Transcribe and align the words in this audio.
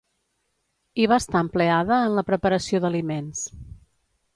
Hi 1.01 1.05
va 1.11 1.19
estar 1.23 1.43
empleada 1.47 2.01
en 2.09 2.19
la 2.21 2.27
preparació 2.33 2.85
d'aliments. 2.87 3.49